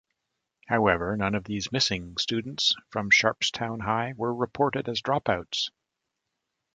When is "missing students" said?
1.71-2.73